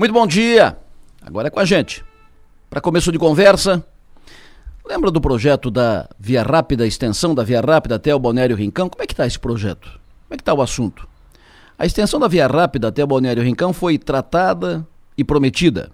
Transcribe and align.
Muito 0.00 0.14
bom 0.14 0.26
dia. 0.26 0.78
Agora 1.20 1.48
é 1.48 1.50
com 1.50 1.60
a 1.60 1.64
gente. 1.66 2.02
Para 2.70 2.80
começo 2.80 3.12
de 3.12 3.18
conversa, 3.18 3.84
lembra 4.82 5.10
do 5.10 5.20
projeto 5.20 5.70
da 5.70 6.08
Via 6.18 6.42
Rápida, 6.42 6.86
extensão 6.86 7.34
da 7.34 7.44
Via 7.44 7.60
Rápida 7.60 7.96
até 7.96 8.14
o 8.14 8.18
Balneário 8.18 8.56
Rincão? 8.56 8.88
Como 8.88 9.02
é 9.02 9.06
que 9.06 9.12
está 9.12 9.26
esse 9.26 9.38
projeto? 9.38 9.90
Como 9.90 10.32
é 10.32 10.36
que 10.38 10.40
está 10.40 10.54
o 10.54 10.62
assunto? 10.62 11.06
A 11.78 11.84
extensão 11.84 12.18
da 12.18 12.28
Via 12.28 12.46
Rápida 12.46 12.88
até 12.88 13.04
o 13.04 13.06
Balneário 13.06 13.42
Rincão 13.42 13.74
foi 13.74 13.98
tratada 13.98 14.88
e 15.18 15.22
prometida. 15.22 15.90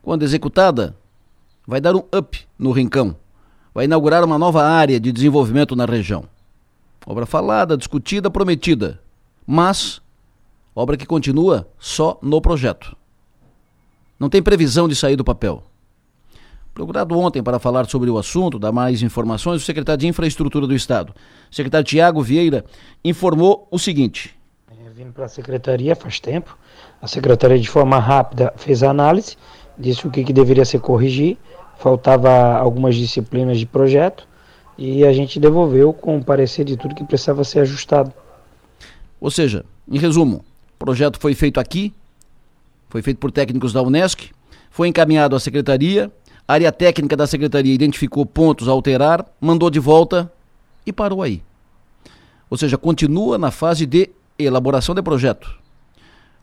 Quando 0.00 0.22
executada, 0.22 0.96
vai 1.66 1.78
dar 1.78 1.94
um 1.94 2.04
up 2.16 2.40
no 2.58 2.72
Rincão. 2.72 3.14
Vai 3.74 3.84
inaugurar 3.84 4.24
uma 4.24 4.38
nova 4.38 4.64
área 4.64 4.98
de 4.98 5.12
desenvolvimento 5.12 5.76
na 5.76 5.84
região. 5.84 6.24
Obra 7.04 7.26
falada, 7.26 7.76
discutida, 7.76 8.30
prometida. 8.30 8.98
Mas 9.46 10.00
obra 10.74 10.96
que 10.96 11.04
continua 11.04 11.68
só 11.78 12.18
no 12.22 12.40
projeto 12.40 12.98
não 14.20 14.28
tem 14.28 14.42
previsão 14.42 14.86
de 14.86 14.94
sair 14.94 15.16
do 15.16 15.24
papel. 15.24 15.64
Procurado 16.74 17.18
ontem 17.18 17.42
para 17.42 17.58
falar 17.58 17.88
sobre 17.88 18.10
o 18.10 18.18
assunto, 18.18 18.58
dar 18.58 18.70
mais 18.70 19.02
informações, 19.02 19.62
o 19.62 19.64
secretário 19.64 20.00
de 20.00 20.06
Infraestrutura 20.06 20.66
do 20.66 20.74
Estado, 20.74 21.14
secretário 21.50 21.86
Tiago 21.86 22.22
Vieira, 22.22 22.64
informou 23.02 23.66
o 23.70 23.78
seguinte. 23.78 24.38
Vindo 24.94 25.12
para 25.12 25.24
a 25.24 25.28
secretaria 25.28 25.96
faz 25.96 26.20
tempo, 26.20 26.58
a 27.00 27.06
secretaria 27.06 27.58
de 27.58 27.68
forma 27.68 27.98
rápida 27.98 28.52
fez 28.56 28.82
a 28.82 28.90
análise, 28.90 29.34
disse 29.78 30.06
o 30.06 30.10
que, 30.10 30.22
que 30.22 30.32
deveria 30.32 30.64
ser 30.64 30.78
corrigir, 30.80 31.38
faltava 31.78 32.30
algumas 32.58 32.94
disciplinas 32.94 33.58
de 33.58 33.64
projeto 33.64 34.28
e 34.76 35.04
a 35.04 35.12
gente 35.12 35.40
devolveu 35.40 35.94
com 35.94 36.18
o 36.18 36.24
parecer 36.24 36.64
de 36.64 36.76
tudo 36.76 36.94
que 36.94 37.04
precisava 37.04 37.42
ser 37.44 37.60
ajustado. 37.60 38.12
Ou 39.18 39.30
seja, 39.30 39.64
em 39.90 39.98
resumo, 39.98 40.44
o 40.74 40.78
projeto 40.78 41.18
foi 41.18 41.34
feito 41.34 41.58
aqui, 41.58 41.94
foi 42.90 43.00
feito 43.00 43.18
por 43.18 43.30
técnicos 43.30 43.72
da 43.72 43.80
Unesc, 43.80 44.30
foi 44.68 44.88
encaminhado 44.88 45.36
à 45.36 45.40
secretaria, 45.40 46.12
a 46.46 46.54
área 46.54 46.72
técnica 46.72 47.16
da 47.16 47.26
secretaria 47.26 47.72
identificou 47.72 48.26
pontos 48.26 48.68
a 48.68 48.72
alterar, 48.72 49.24
mandou 49.40 49.70
de 49.70 49.78
volta 49.78 50.30
e 50.84 50.92
parou 50.92 51.22
aí. 51.22 51.40
Ou 52.50 52.58
seja, 52.58 52.76
continua 52.76 53.38
na 53.38 53.52
fase 53.52 53.86
de 53.86 54.10
elaboração 54.36 54.92
de 54.92 55.02
projeto. 55.02 55.48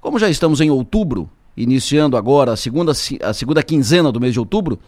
Como 0.00 0.20
já 0.20 0.30
estamos 0.30 0.60
em 0.60 0.70
outubro, 0.70 1.28
iniciando 1.56 2.16
agora 2.16 2.52
a 2.52 2.56
segunda, 2.56 2.92
a 2.92 3.34
segunda 3.34 3.62
quinzena 3.62 4.12
do 4.12 4.20
mês 4.20 4.32
de 4.32 4.38
outubro, 4.38 4.78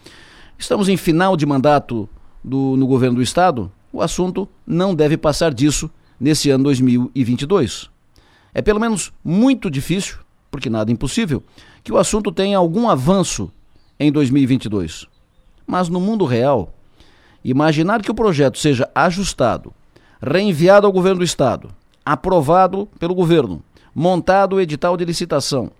estamos 0.57 0.87
em 0.87 0.95
final 0.95 1.35
de 1.35 1.45
mandato 1.45 2.07
do, 2.41 2.77
no 2.77 2.87
governo 2.87 3.17
do 3.17 3.21
estado, 3.21 3.69
o 3.91 4.01
assunto 4.01 4.47
não 4.65 4.95
deve 4.95 5.17
passar 5.17 5.53
disso 5.53 5.91
nesse 6.17 6.49
ano 6.49 6.63
2022. 6.63 7.89
É 8.53 8.61
pelo 8.61 8.79
menos 8.79 9.11
muito 9.21 9.69
difícil 9.69 10.19
porque 10.49 10.69
nada 10.69 10.91
é 10.91 10.93
impossível, 10.93 11.43
que 11.83 11.91
o 11.91 11.97
assunto 11.97 12.31
tenha 12.31 12.57
algum 12.57 12.89
avanço 12.89 13.51
em 13.99 14.11
2022. 14.11 15.05
Mas 15.65 15.89
no 15.89 15.99
mundo 15.99 16.25
real, 16.25 16.73
imaginar 17.43 18.01
que 18.01 18.11
o 18.11 18.15
projeto 18.15 18.57
seja 18.57 18.89
ajustado, 18.93 19.73
reenviado 20.21 20.87
ao 20.87 20.93
governo 20.93 21.19
do 21.19 21.25
estado, 21.25 21.69
aprovado 22.05 22.87
pelo 22.99 23.13
governo, 23.13 23.61
montado 23.93 24.55
o 24.55 24.61
edital 24.61 24.97
de 24.97 25.05
licitação, 25.05 25.71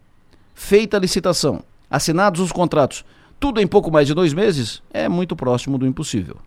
feita 0.53 0.97
a 0.97 0.99
licitação, 0.99 1.63
assinados 1.89 2.41
os 2.41 2.51
contratos, 2.51 3.03
tudo 3.39 3.61
em 3.61 3.67
pouco 3.67 3.89
mais 3.89 4.05
de 4.07 4.13
dois 4.13 4.33
meses, 4.33 4.83
é 4.91 5.07
muito 5.07 5.35
próximo 5.35 5.77
do 5.77 5.87
impossível. 5.87 6.37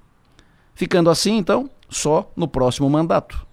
Ficando 0.74 1.10
assim, 1.10 1.36
então, 1.36 1.68
só 1.88 2.30
no 2.36 2.46
próximo 2.46 2.88
mandato. 2.88 3.46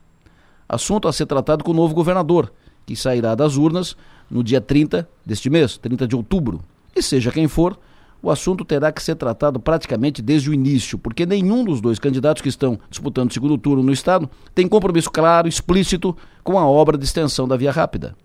Assunto 0.67 1.07
a 1.07 1.13
ser 1.13 1.25
tratado 1.25 1.63
com 1.63 1.71
o 1.71 1.75
novo 1.75 1.93
governador, 1.93 2.51
que 2.85 2.95
sairá 2.95 3.35
das 3.35 3.55
urnas 3.55 3.95
no 4.29 4.43
dia 4.43 4.61
30 4.61 5.07
deste 5.25 5.49
mês, 5.49 5.77
30 5.77 6.07
de 6.07 6.15
outubro. 6.15 6.61
E 6.95 7.01
seja 7.01 7.31
quem 7.31 7.47
for, 7.47 7.79
o 8.21 8.29
assunto 8.29 8.65
terá 8.65 8.91
que 8.91 9.01
ser 9.01 9.15
tratado 9.15 9.59
praticamente 9.59 10.21
desde 10.21 10.49
o 10.49 10.53
início, 10.53 10.97
porque 10.97 11.25
nenhum 11.25 11.63
dos 11.63 11.79
dois 11.79 11.99
candidatos 11.99 12.41
que 12.41 12.49
estão 12.49 12.79
disputando 12.89 13.29
o 13.29 13.33
segundo 13.33 13.57
turno 13.57 13.81
no 13.81 13.93
Estado 13.93 14.29
tem 14.53 14.67
compromisso 14.67 15.09
claro, 15.09 15.47
explícito 15.47 16.15
com 16.43 16.59
a 16.59 16.65
obra 16.65 16.97
de 16.97 17.05
extensão 17.05 17.47
da 17.47 17.55
Via 17.55 17.71
Rápida. 17.71 18.15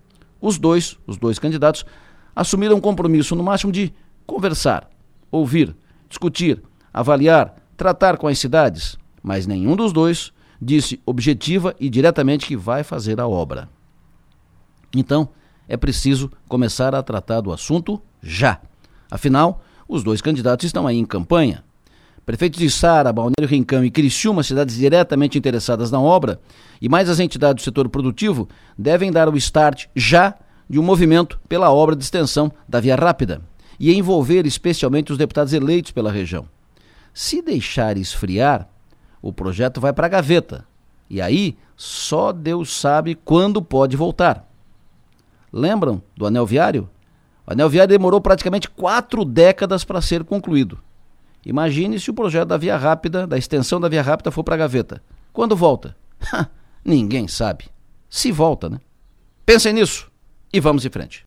Os 0.40 0.58
dois, 0.58 0.98
os 1.06 1.16
dois 1.16 1.38
candidatos, 1.38 1.84
assumiram 2.34 2.76
um 2.76 2.80
compromisso 2.80 3.36
no 3.36 3.42
máximo 3.42 3.72
de 3.72 3.94
conversar, 4.26 4.90
ouvir, 5.30 5.74
discutir, 6.08 6.62
avaliar, 6.92 7.54
tratar 7.76 8.16
com 8.16 8.26
as 8.26 8.38
cidades, 8.38 8.96
mas 9.22 9.46
nenhum 9.46 9.76
dos 9.76 9.92
dois 9.92 10.32
disse 10.60 11.00
objetiva 11.06 11.74
e 11.78 11.88
diretamente 11.88 12.46
que 12.46 12.56
vai 12.56 12.82
fazer 12.82 13.20
a 13.20 13.28
obra. 13.28 13.68
Então, 14.94 15.28
é 15.68 15.76
preciso 15.76 16.30
começar 16.48 16.94
a 16.94 17.02
tratar 17.02 17.40
do 17.40 17.52
assunto 17.52 18.00
já. 18.22 18.60
Afinal, 19.10 19.62
os 19.88 20.02
dois 20.02 20.20
candidatos 20.20 20.66
estão 20.66 20.86
aí 20.86 20.98
em 20.98 21.04
campanha. 21.04 21.64
Prefeitos 22.24 22.58
de 22.58 22.70
Sara, 22.70 23.12
Balneário 23.12 23.46
Rincão 23.46 23.84
e 23.84 23.90
Criciúma, 23.90 24.42
cidades 24.42 24.76
diretamente 24.76 25.36
interessadas 25.36 25.90
na 25.90 26.00
obra, 26.00 26.40
e 26.80 26.88
mais 26.88 27.08
as 27.10 27.20
entidades 27.20 27.62
do 27.62 27.64
setor 27.64 27.88
produtivo, 27.88 28.48
devem 28.78 29.12
dar 29.12 29.28
o 29.28 29.36
start 29.36 29.86
já 29.94 30.34
de 30.68 30.78
um 30.78 30.82
movimento 30.82 31.38
pela 31.48 31.70
obra 31.70 31.94
de 31.94 32.02
extensão 32.02 32.50
da 32.66 32.80
Via 32.80 32.96
Rápida 32.96 33.42
e 33.78 33.92
envolver 33.92 34.46
especialmente 34.46 35.12
os 35.12 35.18
deputados 35.18 35.52
eleitos 35.52 35.92
pela 35.92 36.10
região. 36.10 36.48
Se 37.12 37.42
deixar 37.42 37.96
esfriar, 37.96 38.68
o 39.20 39.32
projeto 39.32 39.80
vai 39.80 39.92
para 39.92 40.06
a 40.06 40.10
gaveta. 40.10 40.66
E 41.08 41.20
aí, 41.20 41.56
só 41.76 42.32
Deus 42.32 42.74
sabe 42.74 43.14
quando 43.14 43.60
pode 43.60 43.96
voltar. 43.96 44.48
Lembram 45.56 46.02
do 46.16 46.26
anel 46.26 46.44
viário? 46.44 46.90
O 47.46 47.52
anel 47.52 47.70
viário 47.70 47.96
demorou 47.96 48.20
praticamente 48.20 48.68
quatro 48.68 49.24
décadas 49.24 49.84
para 49.84 50.02
ser 50.02 50.24
concluído. 50.24 50.80
Imagine 51.46 52.00
se 52.00 52.10
o 52.10 52.14
projeto 52.14 52.48
da 52.48 52.56
Via 52.56 52.76
Rápida, 52.76 53.24
da 53.24 53.38
extensão 53.38 53.80
da 53.80 53.88
Via 53.88 54.02
Rápida, 54.02 54.32
for 54.32 54.42
para 54.42 54.56
a 54.56 54.58
gaveta. 54.58 55.00
Quando 55.32 55.54
volta? 55.54 55.96
Ninguém 56.84 57.28
sabe. 57.28 57.66
Se 58.10 58.32
volta, 58.32 58.68
né? 58.68 58.80
Pensem 59.46 59.72
nisso 59.72 60.10
e 60.52 60.58
vamos 60.58 60.84
em 60.84 60.90
frente. 60.90 61.22